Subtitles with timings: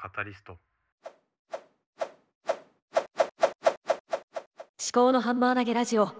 [0.00, 0.52] カタリスト。
[0.52, 0.60] 思
[4.92, 6.04] 考のハンマー投げラジオ。
[6.04, 6.14] 思思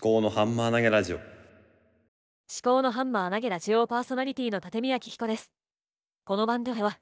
[0.00, 1.20] 考のハンマー投げラジオ。
[2.64, 5.52] 考のハンマー投げラジオパーソナリティの立宮紀彦です。
[6.24, 6.98] この番組は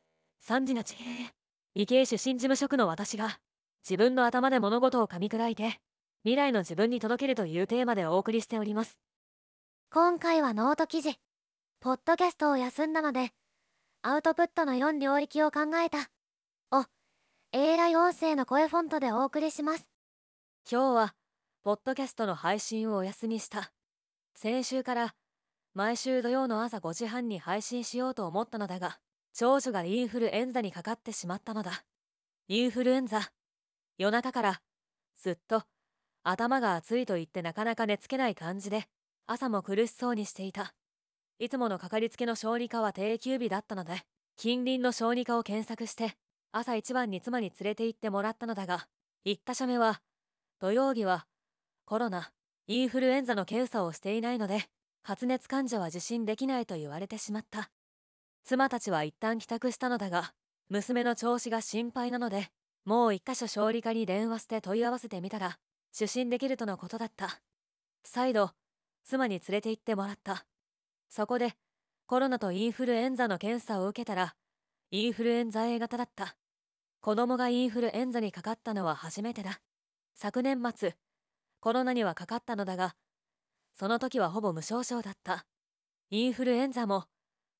[0.46, 1.30] 3時の地平
[1.74, 3.38] 理系出身事務職の私が
[3.82, 5.80] 自分の頭で物事を噛み砕いて
[6.22, 8.98] 未来の自分に届けるというテーマでお送りしております。
[9.90, 11.18] 今回はノート記事
[11.80, 13.32] ポッドキャストを休んだので
[14.02, 16.08] アウトプットの4領域を考えた。
[16.72, 16.86] を
[17.52, 19.90] AI 音声の声フォントでお送りします。
[20.70, 21.14] 今日は
[21.62, 23.72] ポッドキャストの配信をお休みした。
[24.34, 25.14] 先週から
[25.74, 28.98] 毎週土曜の朝5時半に配信しようと思ったのだが
[29.34, 31.84] 長女がインフルエンザにかかってしまったのだ。
[32.48, 33.30] インフルエンザ。
[33.98, 34.62] 夜中から
[35.18, 35.64] ずっと
[36.22, 38.86] 頭が熱いと言ってなかなか寝つけない感じで
[39.26, 40.72] 朝も苦しそうにしていた。
[41.40, 44.02] いつものかかりつけの小児科は定休日だったので
[44.36, 46.12] 近隣の小児科を検索して
[46.52, 48.86] 朝一番に妻に連れて行ってもらったのだが
[49.24, 50.02] 1箇所目は
[50.60, 51.26] 土曜日は
[51.86, 52.30] コロナ
[52.66, 54.66] インフルエンザの検査をしていないので
[55.02, 57.70] 発熱患者は受診できないと言われてしまった。
[58.44, 60.34] 妻たちは一旦帰宅したのだが
[60.68, 62.48] 娘の調子が心配なので
[62.84, 65.58] もう一箇所小児科に電話して問い合わせてみたら
[65.94, 67.40] 受診できるとのことだった。
[68.04, 68.50] 再度
[69.04, 70.44] 妻に連れて行ってもらった。
[71.10, 71.54] そこで
[72.06, 74.36] コロナとインフルエンザの検査を受けたら
[74.92, 76.36] インフルエンザ A 型だった。
[77.00, 79.60] 子供がインフルエンザにかかったのは初めてだ。
[80.14, 80.94] 昨年末
[81.60, 82.94] コロナにはかかったのだが
[83.74, 85.46] その時はほぼ無症状だった。
[86.10, 87.04] インフルエンザも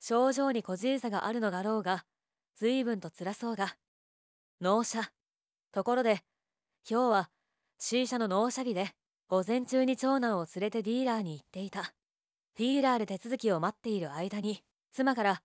[0.00, 2.04] 症状に個人差があるのだろうが
[2.56, 3.76] 随分と辛そうが
[4.60, 5.10] 納車。
[5.72, 6.20] ところで
[6.88, 7.30] 今日は
[7.78, 8.90] C 社の納車日で
[9.28, 11.94] 午前中に長男を連れてディーラーに行っていた。
[12.56, 14.62] ディーラーで手続きを待っている間に
[14.92, 15.42] 妻から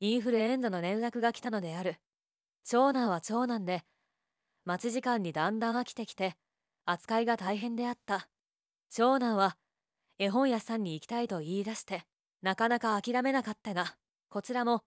[0.00, 1.96] インフルエンザの連絡が来たのである。
[2.64, 3.82] 長男は長男で
[4.64, 6.34] 待ち時間にだんだん飽きてきて
[6.84, 8.28] 扱いが大変であった。
[8.90, 9.56] 長男は
[10.18, 12.02] 絵本屋さんに行きたいと言い出して
[12.42, 13.94] なかなか諦めなかったが
[14.28, 14.82] こちらも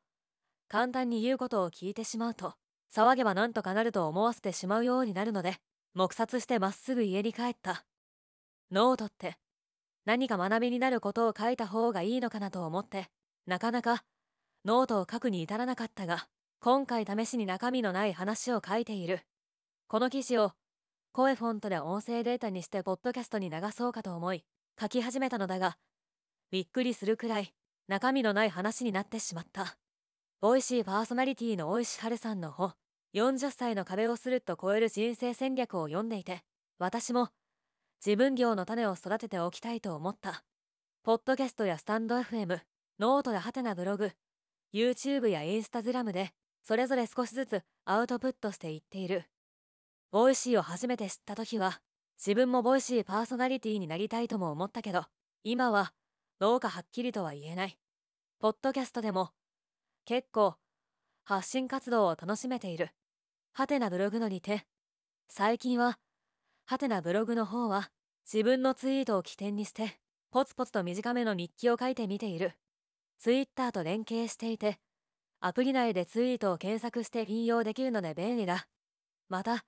[0.67, 2.53] 簡単に言うことを聞いてしまうと
[2.93, 5.55] 騒げばなんとかなると思わせてしまうようになるので
[5.95, 7.85] 黙殺してまっすぐ家に帰った。
[8.71, 9.37] ノートって
[10.05, 13.07] 何か学びになることを書いた方がいいのかなと思って
[13.45, 14.03] なかなか
[14.65, 16.27] ノートを書くに至らなかったが
[16.59, 19.19] 今回試しに中身のない話を書いている。
[19.87, 20.53] この記事を
[21.11, 24.43] CoeFont で音声データにしてポッドキャストに流そうかと思い
[24.81, 25.77] 書き始めたのだが
[26.49, 27.53] びっくりするくらい
[27.87, 29.77] 中身のない話になってしまった。
[30.41, 32.73] Voicy パーソナリティの尾石晴さんの本
[33.13, 36.41] 40歳の壁をするっと超える人生戦略を読んでいて
[36.79, 37.29] 私も
[38.05, 40.43] 自分業の種を育てておきたいと思った。
[41.03, 42.59] ポッドキャストやスタンド FM
[42.99, 44.11] ノートでハテナブログ
[44.73, 46.31] YouTube やインスタグラムで
[46.63, 49.23] それぞれ少しずつアウトプットしていっている。
[50.11, 51.79] Voicy を初めて知った時は
[52.17, 55.05] 自分も Voicy パーソナリティになりたいとも思ったけど
[55.45, 55.93] 今は
[56.39, 57.77] どうかはっきりとは言えない。
[58.41, 59.29] ポッドキャストでも
[60.03, 60.55] 結構
[61.23, 62.89] 発信活動を楽しめている。
[63.53, 64.65] はてなブログのにて
[65.29, 65.99] 最近は
[66.65, 67.91] はてなブログの方は
[68.31, 69.99] 自分のツイートを起点にして
[70.31, 72.53] ポツポツと短めの日記を書いてみている。
[73.19, 74.79] ツイッターと連携していて
[75.39, 78.67] アプリ内でツイートを検索して引用できるので便利だ。
[79.27, 79.65] また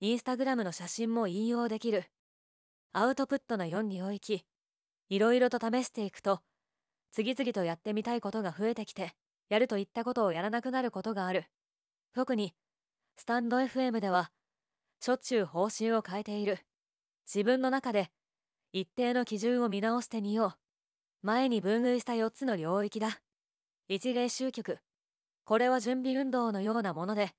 [0.00, 2.04] インスタグラムの写真も引用できる。
[2.92, 4.44] アウトプットの4領域
[5.08, 6.40] いろいろと試していくと
[7.12, 9.12] 次々とやってみたいことが増えてきて
[9.48, 11.44] やるといったことをやらなくなることがある。
[12.14, 12.52] 特に
[13.16, 14.32] スタンド FM では
[15.04, 16.60] しょっちゅう方針を変えている。
[17.26, 18.12] 自分の中で
[18.72, 20.54] 一定の基準を見直してみよ
[21.22, 21.26] う。
[21.26, 23.20] 前に分類した4つの領域だ。
[23.88, 24.78] 一例集曲
[25.44, 27.32] これは準備運動のようなもので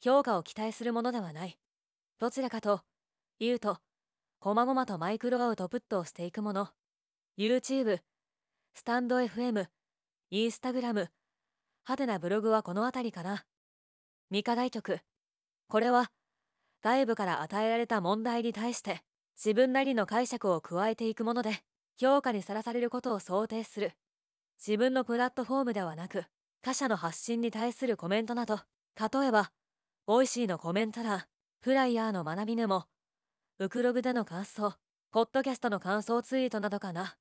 [0.00, 1.58] 評価を期待するものではない。
[2.18, 2.80] どちらかと
[3.38, 3.76] 言うと
[4.38, 6.70] こまごまとマイクロアウトプットをしていくもの。
[7.36, 7.98] YouTube
[8.72, 9.66] スタンド FM
[10.30, 11.10] インスタグラム
[11.82, 13.44] はてなブログはこの辺りかな。
[14.30, 15.00] 未課題曲
[15.68, 16.10] これは
[16.84, 19.00] 外部から与えられた問題に対して
[19.42, 21.60] 自分なりの解釈を加えていくもので
[21.98, 23.92] 評価にさらされることを想定する。
[24.58, 26.24] 自分のプラットフォームではなく
[26.60, 28.60] 他者の発信に対するコメントなど
[29.00, 29.50] 例えば
[30.06, 31.24] Voicy のコメント欄
[31.60, 32.84] flier の学びメモ
[33.58, 34.74] ブクログでの感想
[35.10, 37.16] ポッドキャストの感想ツイートなどかな。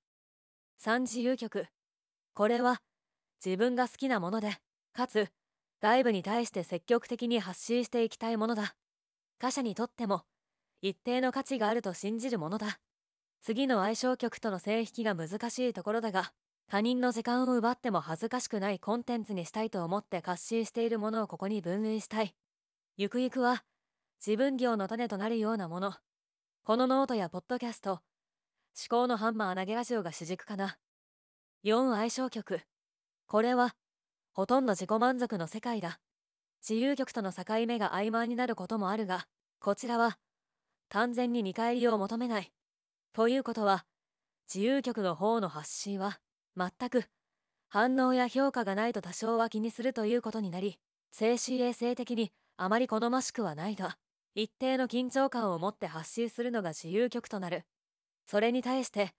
[0.77, 1.67] 三自由曲。
[2.33, 2.81] これは
[3.43, 4.51] 自分が好きなもので
[4.93, 5.29] かつ
[5.79, 8.75] 外部に対して積極的に発信していきたいものだ。
[9.43, 10.23] 他者にとっても
[10.81, 12.79] 一定の価値があると信じるものだ
[13.41, 16.31] 次の愛唱曲との線引きが難しいところだが
[16.71, 22.33] 他人の時間を奪っても恥ずかしくないコンテンツにしたいと思って発信しているものをここに分類したい。
[22.95, 23.65] ゆくゆくは
[24.25, 25.93] 自分業の種となるようなもの。
[26.63, 28.01] このノートやポッドキャスト、思
[28.87, 30.77] 考のハンマー投げラジオが主軸かな。
[31.65, 32.61] 4愛唱曲。
[33.27, 33.75] これは、
[34.31, 35.99] ほとんど自己満足の世界だ。
[36.67, 39.27] 自由曲との境目が曖昧になることもあるが、
[39.63, 40.17] こちらは、
[40.89, 42.51] 完全に見返りを求めない。
[43.13, 43.85] ということは、
[44.53, 46.19] 自由曲の方の発信は、
[46.57, 47.05] 全く、
[47.69, 50.79] 反応や評価がないと多少は気にするということになり、
[51.13, 53.97] 精神衛生的にあまり好ましくはないが、
[54.35, 57.63] 一定の緊張感を持って発信するのが自由曲となる。
[58.25, 59.13] それに対して、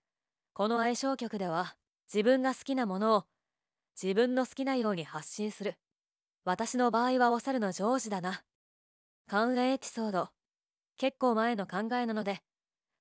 [0.53, 1.75] この相性曲では、
[2.13, 3.25] 自分が好きなものを、
[3.99, 5.77] 自分の好きなように発信する。
[6.45, 8.43] 私の場合はお猿のジョージだな。
[9.27, 10.34] 関連エピソード。
[10.97, 12.41] 結構前の考えなので、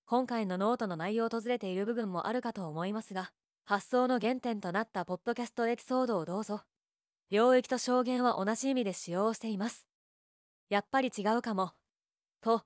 [0.05, 3.31] 今回のノートの内容を訪れている部分もあるかと思いますが、
[3.65, 6.61] 発想の原点となったポッドキャストエピソードをどうぞ。
[7.29, 9.87] 領域と証言は同じ意味で使用しています。
[10.69, 11.71] やっぱり違うかも。
[12.41, 12.63] と、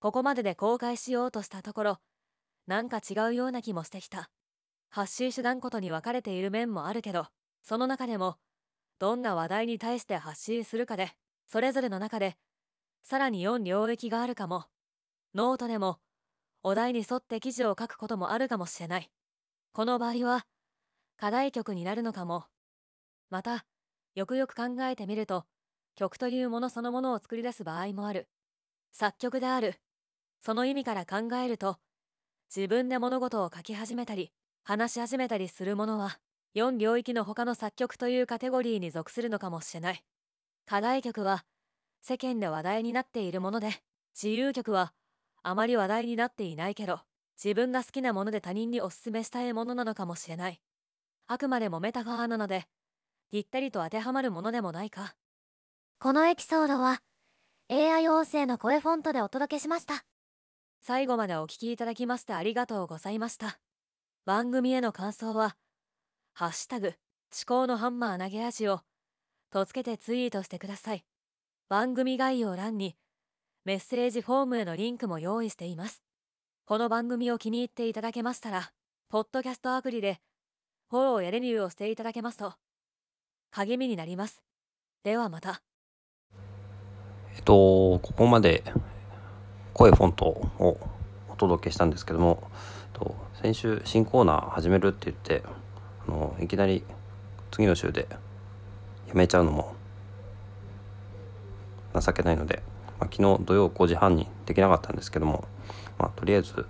[0.00, 1.98] ここまでで公開しようとしたところ、
[2.66, 4.30] なんか違うような気もしてきた。
[4.90, 7.26] 発信手段ごとに分かれている面もあるけど、
[7.62, 8.36] その中でも、
[8.98, 11.12] どんな話題に対して発信するかで、
[11.46, 12.36] それぞれの中で、
[13.02, 14.66] さらに4領域があるかも。
[15.34, 15.98] ノートでも、
[16.62, 19.10] お題に沿って記事を書くこともあるかもしれない。
[19.72, 20.46] この場合は、
[21.16, 22.44] 課題曲になるのかも。
[23.30, 23.64] また、
[24.14, 25.46] よくよく考えてみると、
[25.94, 28.28] 曲というものそのものを作り出す場合もある。
[28.92, 29.74] 作曲である。
[30.40, 31.78] その意味から考えると、
[32.54, 34.32] 自分で物事を書き始めたり、
[34.64, 36.18] 話し始めたりするものは、
[36.54, 40.04] 4領域の他の作曲というカテゴリーに属するのかもしれない。
[40.66, 41.44] 課題曲は、
[42.02, 43.70] 世間で話題になっているもので、
[44.20, 44.92] 自由曲は、
[45.44, 47.00] あまり話題になっていないけど、
[47.42, 50.60] 自分が好きなもので他人におすすめしたいものなのかもしれない。
[51.28, 52.66] あくまでもメタファーなので、
[53.30, 55.14] ぴったりと当てはまるものでもないか。
[56.00, 57.02] このエピソードは、
[57.70, 60.04] AI 音声の声フォントでお届けしました。
[60.80, 63.60] 最後までお聴きいただきましてありがとうございました。
[64.24, 65.56] 番組への感想は、
[66.34, 66.94] ハッシュタグ、思
[67.46, 68.80] 考のハンマー投げ味を、
[69.50, 71.04] とつけてツイートしてください。
[71.72, 72.96] 番組概要欄に、
[73.64, 76.02] メッセージフォームへのリンクも用意しています。
[76.66, 78.72] この番組を気に入っていただけましたら、
[79.08, 80.20] ポッドキャストアプリで、
[80.90, 82.52] フォローやレビューをしていただけますと、
[83.52, 84.42] 励みになります。
[85.02, 85.62] ではまた。
[87.36, 88.62] えっと、ここまで
[89.72, 90.78] 声フォントを
[91.30, 92.50] お届けしたんですけども、
[92.92, 95.42] と先週新コーナー始めるって言って
[96.06, 96.84] あのいきなり
[97.50, 98.08] 次の週で
[99.08, 99.74] やめちゃうのも
[102.00, 102.62] 情けないので
[103.02, 105.44] まあ、昨日土曜5時半にできなかったんですけども、
[105.98, 106.64] まあ、とりあえず、ま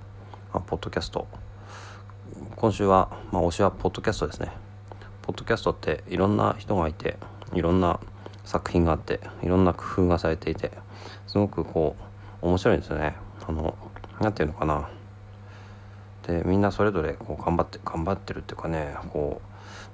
[0.54, 1.28] あ、ポッドキャスト。
[2.56, 4.50] 今週は、まあ、推しはポッドキャストですね。
[5.20, 7.18] ポッドキャストっていろんな人がいて
[7.52, 8.00] いろんな
[8.46, 10.72] 作品があっていろんな工夫がされていて
[11.26, 11.96] すごくこ
[12.40, 13.14] う面白いんですよね。
[13.46, 13.76] あの
[14.18, 14.88] 何て言うのかな。
[16.26, 19.42] でみんなそれぞれこう頑張って頑張ってるっていうかねこ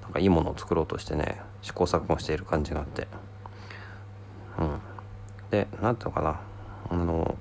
[0.00, 3.08] うなんかいいものを作ろうとしてね試行錯誤している感じがあって。
[5.50, 6.40] で何ていうのかな
[6.90, 7.36] あの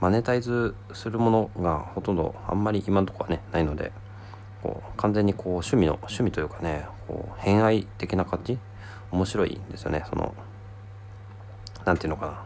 [0.00, 3.92] マネタイズするものがほとんどあんまり今のとこはねないので
[4.62, 8.58] こう完全にこう趣味の趣味というかねこう偏愛的な感じ？
[9.10, 10.34] 面白いんですよねその
[11.84, 12.44] 何ていうのかな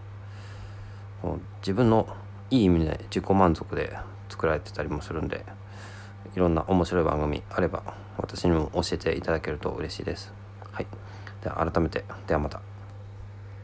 [1.22, 2.08] こう自分の
[2.50, 3.96] いい意味で自己満足で
[4.28, 5.44] 作られてたりもするんで
[6.34, 7.82] いろんな面白い番組あれば
[8.18, 10.32] 私にも教えていただけると嬉しいです。
[10.72, 10.86] はい。
[11.42, 12.60] では改めてではまた。